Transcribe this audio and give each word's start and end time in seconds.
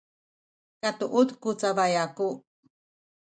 katuud 0.81 1.29
ku 1.41 1.49
cabay 1.61 1.93
aku 2.05 2.27